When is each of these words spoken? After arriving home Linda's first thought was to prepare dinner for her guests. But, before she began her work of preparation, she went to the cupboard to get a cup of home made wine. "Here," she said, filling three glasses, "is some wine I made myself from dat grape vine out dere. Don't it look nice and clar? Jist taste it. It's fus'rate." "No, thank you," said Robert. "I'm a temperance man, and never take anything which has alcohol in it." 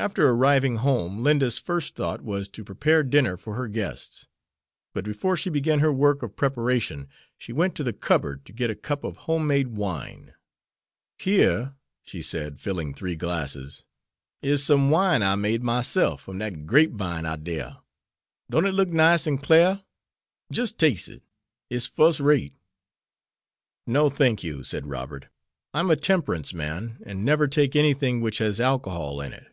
After 0.00 0.28
arriving 0.30 0.76
home 0.76 1.24
Linda's 1.24 1.58
first 1.58 1.96
thought 1.96 2.22
was 2.22 2.48
to 2.50 2.62
prepare 2.62 3.02
dinner 3.02 3.36
for 3.36 3.56
her 3.56 3.66
guests. 3.66 4.28
But, 4.94 5.04
before 5.04 5.36
she 5.36 5.50
began 5.50 5.80
her 5.80 5.92
work 5.92 6.22
of 6.22 6.36
preparation, 6.36 7.08
she 7.36 7.52
went 7.52 7.74
to 7.74 7.82
the 7.82 7.92
cupboard 7.92 8.44
to 8.44 8.52
get 8.52 8.70
a 8.70 8.76
cup 8.76 9.02
of 9.02 9.16
home 9.26 9.48
made 9.48 9.70
wine. 9.74 10.34
"Here," 11.18 11.74
she 12.04 12.22
said, 12.22 12.60
filling 12.60 12.94
three 12.94 13.16
glasses, 13.16 13.86
"is 14.40 14.62
some 14.64 14.88
wine 14.92 15.20
I 15.24 15.34
made 15.34 15.64
myself 15.64 16.22
from 16.22 16.38
dat 16.38 16.64
grape 16.64 16.92
vine 16.92 17.26
out 17.26 17.42
dere. 17.42 17.78
Don't 18.48 18.66
it 18.66 18.74
look 18.74 18.90
nice 18.90 19.26
and 19.26 19.42
clar? 19.42 19.82
Jist 20.52 20.78
taste 20.78 21.08
it. 21.08 21.24
It's 21.70 21.88
fus'rate." 21.88 22.54
"No, 23.84 24.08
thank 24.08 24.44
you," 24.44 24.62
said 24.62 24.86
Robert. 24.86 25.26
"I'm 25.74 25.90
a 25.90 25.96
temperance 25.96 26.54
man, 26.54 27.00
and 27.04 27.24
never 27.24 27.48
take 27.48 27.74
anything 27.74 28.20
which 28.20 28.38
has 28.38 28.60
alcohol 28.60 29.20
in 29.20 29.32
it." 29.32 29.44